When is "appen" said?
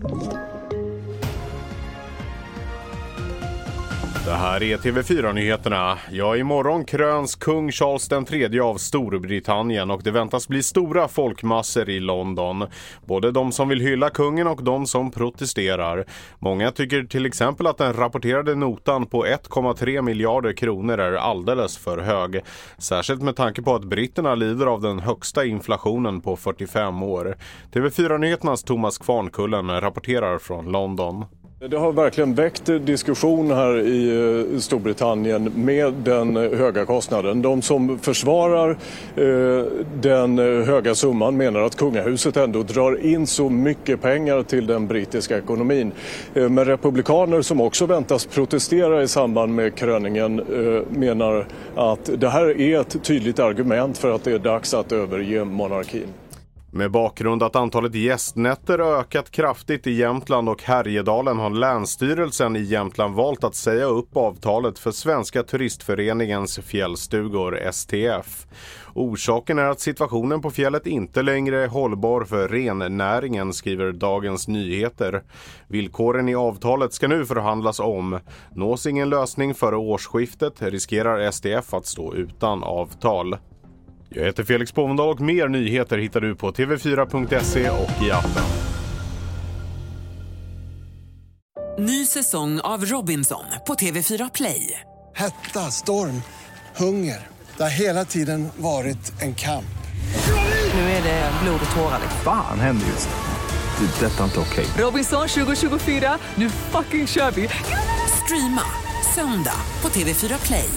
88.10-88.44